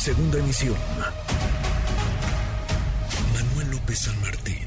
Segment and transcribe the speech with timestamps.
[0.00, 0.76] Segunda emisión.
[3.34, 4.64] Manuel López San Martín,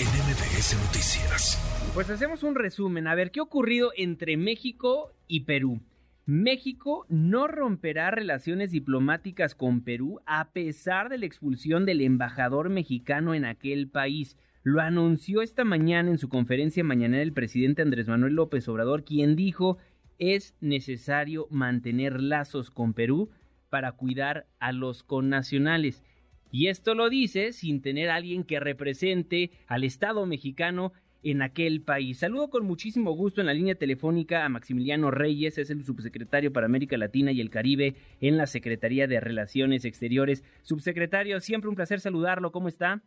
[0.00, 1.92] en MBS Noticias.
[1.94, 3.06] Pues hacemos un resumen.
[3.06, 5.82] A ver, ¿qué ha ocurrido entre México y Perú?
[6.26, 13.34] México no romperá relaciones diplomáticas con Perú a pesar de la expulsión del embajador mexicano
[13.34, 14.36] en aquel país.
[14.64, 19.36] Lo anunció esta mañana en su conferencia mañanera el presidente Andrés Manuel López Obrador, quien
[19.36, 19.78] dijo
[20.18, 23.30] es necesario mantener lazos con Perú
[23.72, 26.04] para cuidar a los connacionales.
[26.50, 31.80] Y esto lo dice sin tener a alguien que represente al Estado mexicano en aquel
[31.80, 32.18] país.
[32.18, 36.66] Saludo con muchísimo gusto en la línea telefónica a Maximiliano Reyes, es el subsecretario para
[36.66, 40.44] América Latina y el Caribe en la Secretaría de Relaciones Exteriores.
[40.60, 43.00] Subsecretario, siempre un placer saludarlo, ¿cómo está?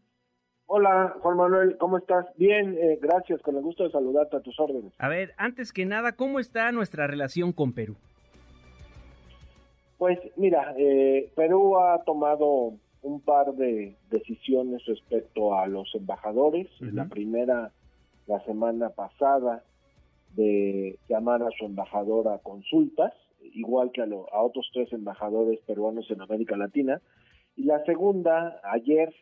[0.65, 2.25] Hola, Juan Manuel, ¿cómo estás?
[2.37, 4.93] Bien, eh, gracias, con el gusto de saludarte a tus órdenes.
[4.97, 7.97] A ver, antes que nada, ¿cómo está nuestra relación con Perú?
[9.97, 16.67] Pues mira, eh, Perú ha tomado un par de decisiones respecto a los embajadores.
[16.79, 17.71] La primera,
[18.27, 19.63] la semana pasada,
[20.35, 23.13] de llamar a su embajador a consultas,
[23.53, 26.99] igual que a, a otros tres embajadores peruanos en América Latina.
[27.55, 29.13] Y la segunda, ayer,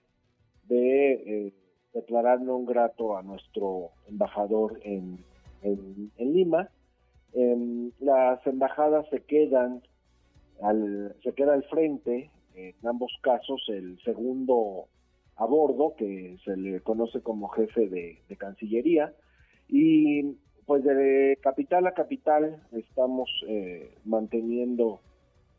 [0.67, 1.53] de eh,
[1.93, 5.19] declarar no grato a nuestro embajador en,
[5.61, 6.69] en, Lima.
[7.33, 9.81] Em, las embajadas se quedan
[10.63, 14.85] al, se queda al frente, en ambos casos, el segundo
[15.35, 19.13] a bordo, que se le conoce como jefe de, Cancillería,
[19.67, 25.01] y pues de capital a capital estamos eh, manteniendo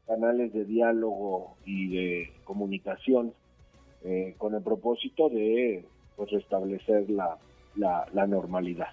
[0.07, 3.33] canales de diálogo y de comunicación
[4.05, 5.85] eh, con el propósito de
[6.17, 7.39] pues, restablecer la,
[7.77, 8.89] la normalidad.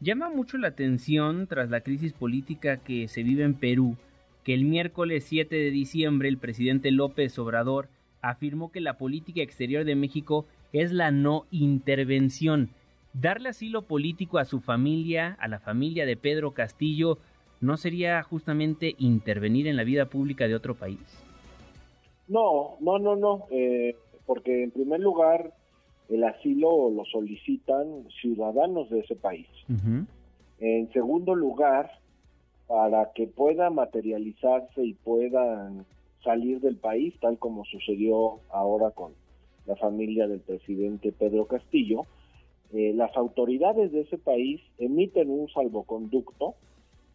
[0.00, 3.96] Llama mucho la atención tras la crisis política que se vive en Perú
[4.44, 7.88] que el miércoles 7 de diciembre el presidente López Obrador
[8.22, 12.70] afirmó que la política exterior de México es la no intervención.
[13.12, 17.18] Darle asilo político a su familia, a la familia de Pedro Castillo,
[17.60, 21.00] ¿no sería justamente intervenir en la vida pública de otro país?
[22.28, 23.96] No, no, no, no, eh,
[24.26, 25.52] porque en primer lugar
[26.08, 29.48] el asilo lo solicitan ciudadanos de ese país.
[30.58, 31.90] En segundo lugar,
[32.70, 35.86] para que pueda materializarse y puedan
[36.22, 39.12] salir del país, tal como sucedió ahora con
[39.66, 42.06] la familia del presidente Pedro Castillo,
[42.72, 46.54] eh, las autoridades de ese país emiten un salvoconducto,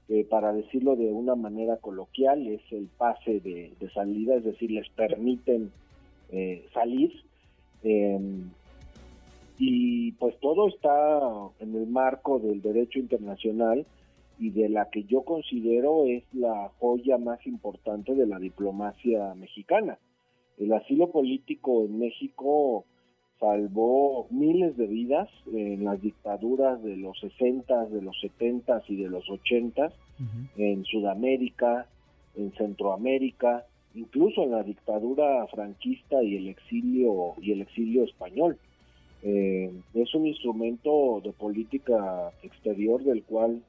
[0.10, 4.90] que para decirlo de una manera coloquial es el pase de, salida, es decir, les
[4.90, 5.72] permiten
[6.32, 7.14] eh, salir.
[7.82, 8.50] Em,
[9.58, 11.22] y pues todo está
[11.62, 13.86] en el marco del derecho internacional
[14.40, 19.98] y de la que yo considero es la joya más importante de la diplomacia mexicana.
[20.58, 22.86] El asilo político en México
[23.40, 29.10] salvó miles de vidas en las dictaduras de los 60, de los 70 y de
[29.10, 29.92] los 80
[30.58, 31.88] en Sudamérica,
[32.36, 38.58] en Centroamérica, incluso en la dictadura franquista y el exilio y el exilio español.
[39.24, 43.64] Eh, es un instrumento de política exterior del cual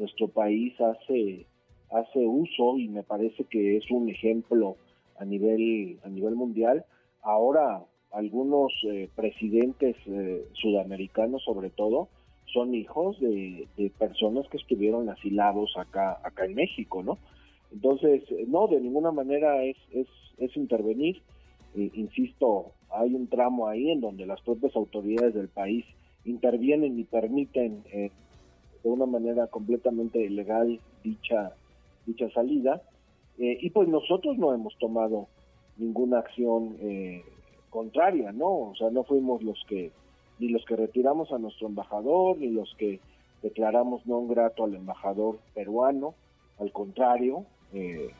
[0.00, 1.46] nuestro país hace
[1.92, 4.76] hace uso y me parece que es un ejemplo
[5.18, 6.84] a nivel a nivel mundial.
[7.22, 12.08] Ahora algunos eh, presidentes eh, sudamericanos sobre todo
[12.46, 13.68] son hijos de,
[13.98, 17.18] personas que estuvieron asilados acá acá en México no
[17.70, 21.22] entonces no de ninguna manera es es, es intervenir.
[21.76, 25.84] Eh, insisto hay un tramo ahí en donde las propias autoridades del país
[26.24, 27.84] intervienen y permiten
[28.82, 31.52] de una manera completamente ilegal dicha,
[32.06, 32.82] dicha salida.
[33.38, 35.28] Eh, y pues nosotros no hemos tomado
[35.76, 37.24] ninguna acción eh,
[37.70, 38.70] contraria, ¿no?
[38.70, 39.92] O sea, no fuimos los que,
[40.38, 43.00] ni los que retiramos a nuestro embajador, ni los que
[43.42, 46.14] declaramos no grato al embajador peruano,
[46.58, 48.10] al contrario, eh,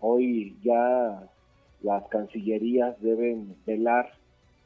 [0.00, 1.28] hoy ya
[1.82, 4.12] las cancillerías deben velar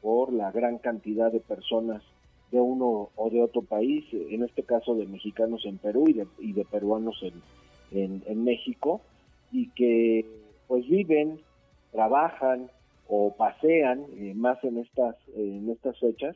[0.01, 2.03] por la gran cantidad de personas
[2.51, 6.27] de uno o de otro país, en este caso de mexicanos en Perú y de,
[6.39, 7.21] y de peruanos
[7.91, 9.01] en, México,
[9.51, 10.25] y que
[10.67, 11.39] pues viven,
[11.91, 12.69] trabajan
[13.07, 16.35] o pasean eh, más en estas, en estas fechas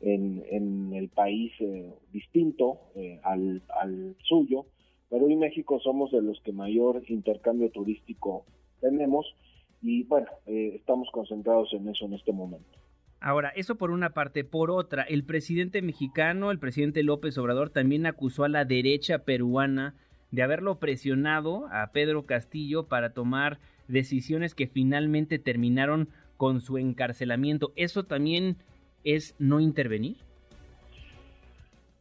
[0.00, 4.66] en, el país eh, distinto eh, al, al suyo.
[5.08, 8.44] Perú y México somos de los que mayor intercambio turístico
[8.80, 9.34] tenemos
[9.80, 12.77] y bueno, estamos concentrados en eso en este momento.
[13.20, 14.44] Ahora, eso por una parte.
[14.44, 19.94] Por otra, el presidente mexicano, el presidente López Obrador, también acusó a la derecha peruana
[20.30, 27.72] de haberlo presionado a Pedro Castillo para tomar decisiones que finalmente terminaron con su encarcelamiento.
[27.74, 28.56] ¿Eso también
[29.04, 30.16] es no intervenir?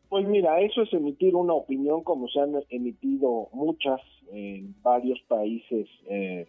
[0.09, 3.99] Pues mira, eso es emitir una opinión como se han emitido muchas
[4.31, 6.47] en varios países eh,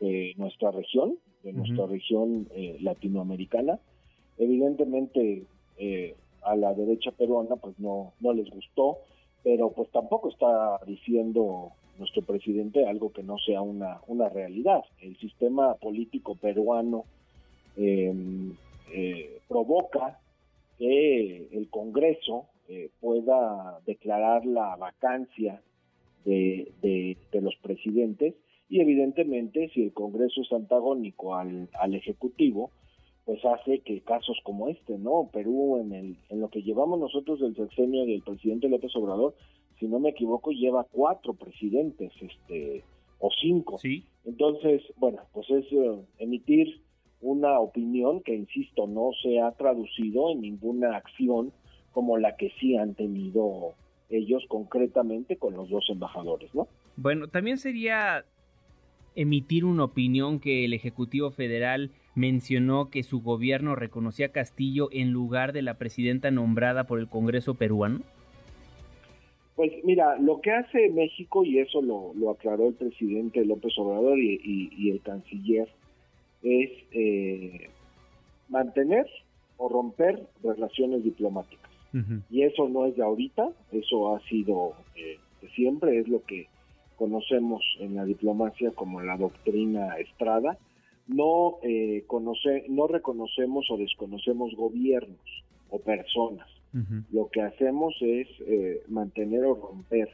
[0.00, 3.78] de nuestra región, de nuestra región eh, latinoamericana.
[4.38, 5.44] Evidentemente
[5.78, 8.98] eh, a la derecha peruana pues no, no les gustó,
[9.42, 14.84] pero pues tampoco está diciendo nuestro presidente algo que no sea una, una realidad.
[15.00, 17.04] El sistema político peruano
[17.76, 18.54] em,
[19.48, 20.18] provoca
[20.78, 25.62] que el Congreso eh, pueda declarar la vacancia
[26.24, 28.34] de, de, los presidentes
[28.68, 32.72] y evidentemente si el Congreso es antagónico al, al Ejecutivo,
[33.26, 35.28] pues hace que casos como este, ¿no?
[35.32, 39.34] Perú en, el, en lo que llevamos nosotros del sexenio del presidente López Obrador,
[39.80, 42.84] si no me equivoco, lleva cuatro presidentes, este,
[43.18, 43.78] o cinco.
[43.78, 44.04] Sí.
[44.24, 46.80] Entonces, bueno, pues es eh, emitir
[47.20, 51.52] una opinión que, insisto, no se ha traducido en ninguna acción
[51.90, 53.74] como la que sí han tenido
[54.08, 56.68] ellos concretamente con los dos embajadores, ¿no?
[56.96, 58.24] Bueno, también sería
[59.16, 65.12] emitir una opinión que el Ejecutivo Federal mencionó que su gobierno reconocía a Castillo en
[65.12, 68.00] lugar de la presidenta nombrada por el Congreso peruano?
[69.54, 74.90] Pues mira, lo que hace México, y eso lo, aclaró el presidente López Obrador y,
[74.90, 75.68] el canciller,
[76.42, 77.70] es eh,
[78.48, 79.06] mantener
[79.56, 81.70] o romper relaciones diplomáticas.
[82.30, 86.46] Y eso no es de ahorita, eso ha sido eh, de siempre, es lo que
[86.96, 90.58] conocemos en la diplomacia como la doctrina Estrada.
[91.06, 96.48] No, eh, conoce, no reconocemos o desconocemos gobiernos o personas.
[97.10, 100.10] Lo que hacemos es eh, mantener o romper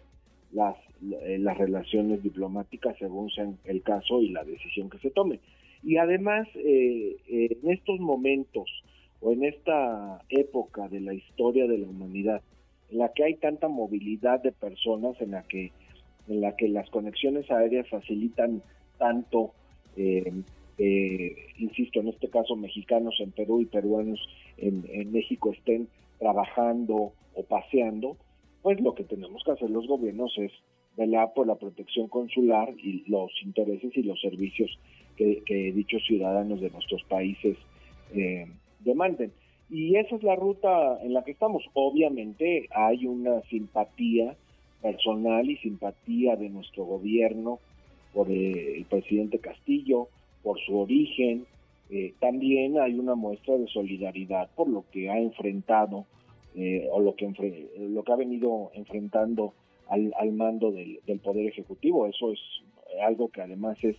[0.53, 5.41] las, las relaciones diplomáticas según sea el caso y la decisión que se tome.
[5.83, 8.71] Y además, en estos momentos
[9.23, 12.43] o en esta época de la historia de la humanidad,
[12.91, 15.73] en la que hay tanta movilidad de personas, en la que,
[16.29, 18.63] en la que las conexiones aéreas facilitan
[18.99, 19.53] tanto,
[19.97, 20.31] eh,
[20.79, 24.21] eh, insisto, en este caso mexicanos en Perú y peruanos
[24.57, 25.89] en, México estén
[26.19, 28.17] trabajando o paseando,
[28.63, 30.53] pues lo que tenemos que hacer los gobiernos es
[30.97, 34.79] velar por la protección consular y los intereses y los servicios
[35.17, 37.57] que, dichos ciudadanos de nuestros países
[38.15, 38.47] eh,
[38.81, 39.33] demanden.
[39.71, 41.65] Y esa es la ruta en la que estamos.
[41.73, 44.37] Obviamente hay una simpatía
[44.83, 47.59] personal y simpatía de nuestro gobierno
[48.13, 50.09] por el presidente Castillo,
[50.43, 51.47] por su origen.
[51.91, 56.07] Eh, también hay una muestra de solidaridad por lo que ha enfrentado
[56.55, 57.27] eh, o lo que,
[57.79, 59.53] lo que ha venido enfrentando
[59.89, 62.07] al, al mando del, del Poder Ejecutivo.
[62.07, 62.41] Eso es
[63.07, 63.97] algo que además es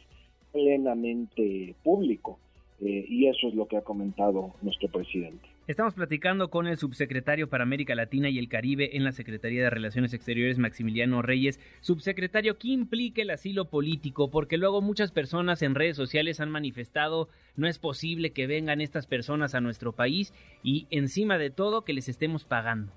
[0.51, 2.39] plenamente público.
[2.81, 5.47] Eh, y eso es lo que ha comentado nuestro presidente.
[5.65, 9.69] Estamos platicando con el subsecretario para América Latina y el Caribe en la Secretaría de
[9.69, 11.57] Relaciones Exteriores, Maximiliano Reyes.
[11.79, 14.29] Subsecretario, ¿qué implica el asilo político?
[14.29, 19.07] Porque luego muchas personas en redes sociales han manifestado no es posible que vengan estas
[19.07, 20.33] personas a nuestro país
[20.63, 22.91] y encima de todo que les estemos pagando.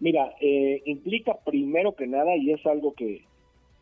[0.00, 3.26] Mira, eh, implica primero que nada, y es algo que,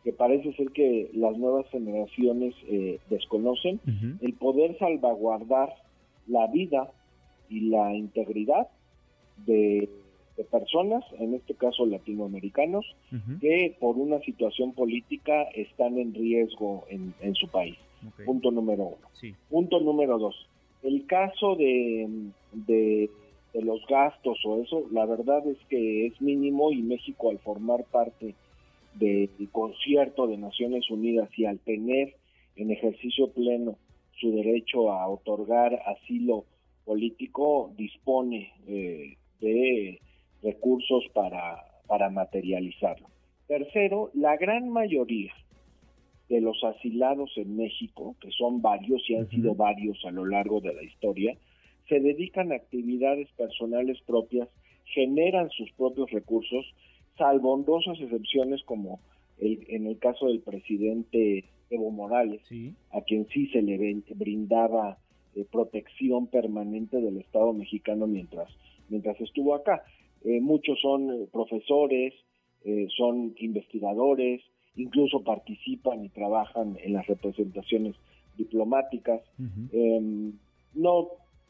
[0.03, 3.79] que parece ser que las nuevas generaciones eh, desconocen,
[4.19, 5.69] el poder salvaguardar
[6.27, 6.91] la vida
[7.51, 8.67] y la integridad
[9.45, 9.89] de,
[10.49, 12.83] personas, en este caso latinoamericanos,
[13.39, 17.77] que por una situación política están en riesgo en, su país.
[18.25, 19.35] Punto número uno.
[19.49, 20.47] Punto número dos.
[20.81, 22.09] El caso de,
[22.53, 23.11] de,
[23.53, 27.83] de los gastos o eso, la verdad es que es mínimo y México al formar
[27.83, 28.33] parte
[28.95, 32.15] del concierto de Naciones Unidas y al tener
[32.55, 33.77] en ejercicio pleno
[34.19, 36.45] su derecho a otorgar asilo
[36.85, 39.99] político, dispone eh, de
[40.41, 41.57] recursos para,
[41.87, 43.07] para materializarlo.
[43.47, 45.33] Tercero, la gran mayoría
[46.29, 50.61] de los asilados en México, que son varios y han sido varios a lo largo
[50.61, 51.37] de la historia,
[51.89, 54.47] se dedican a actividades personales propias,
[54.85, 56.65] generan sus propios recursos
[57.17, 58.99] salvo hondosas excepciones como
[59.37, 62.41] el, en el caso del presidente Evo Morales,
[62.91, 63.77] a quien sí se le
[64.15, 64.97] brindaba
[65.33, 68.49] eh, protección permanente del Estado mexicano mientras,
[68.89, 69.83] mientras estuvo acá.
[70.25, 72.13] Eh, muchos son eh, profesores,
[72.95, 74.39] son investigadores,
[74.75, 77.95] incluso participan y trabajan en las representaciones
[78.37, 79.19] diplomáticas.
[79.73, 80.33] Em,
[80.75, 81.07] no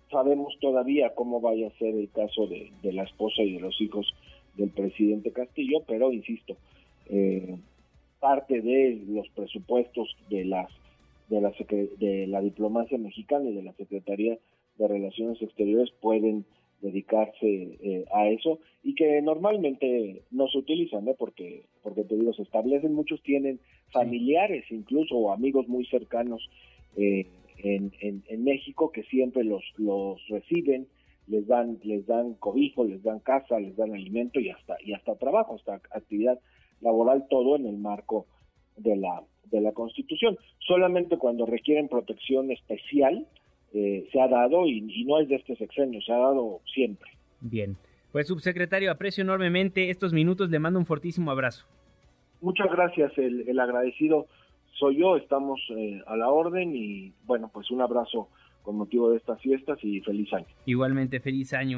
[0.09, 3.81] sabemos todavía cómo vaya a ser el caso de, de la esposa y de los
[3.81, 4.15] hijos
[4.55, 6.55] del presidente Castillo, pero insisto,
[8.21, 10.69] parte de los presupuestos de las
[11.31, 11.53] de la,
[11.97, 14.37] de la diplomacia mexicana y de la Secretaría
[14.77, 16.45] de Relaciones Exteriores pueden
[16.81, 21.13] dedicarse eh, a eso y que normalmente no se utilizan, ¿no?
[21.13, 23.59] Porque, porque te digo, se establecen, muchos tienen
[23.93, 26.49] familiares incluso o amigos muy cercanos
[26.97, 27.27] eh,
[27.63, 30.87] en, en, México que siempre los, los reciben,
[31.27, 35.15] les dan, les dan cobijo, les dan casa, les dan alimento y hasta, y hasta
[35.15, 36.39] trabajo, hasta actividad
[36.81, 38.25] laboral, todo en el marco
[38.75, 40.37] de la, de la Constitución.
[40.59, 43.27] Solamente cuando requieren protección especial
[43.73, 47.09] eh, se ha dado y, no es de este sexenio, se ha dado siempre.
[47.39, 47.77] Bien,
[48.11, 51.65] pues subsecretario, aprecio enormemente estos minutos, le mando un fortísimo abrazo.
[52.41, 54.27] Muchas gracias, el, agradecido
[54.73, 58.29] soy yo, estamos eh, a la orden y bueno, pues un abrazo
[58.63, 60.47] con motivo de estas fiestas y feliz año.
[60.65, 61.77] Igualmente, feliz año.